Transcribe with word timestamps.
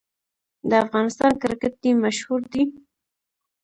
د 0.69 0.71
افغانستان 0.85 1.31
کرکټ 1.41 1.73
ټیم 1.81 1.95
مشهور 2.05 2.41
دی 2.53 2.63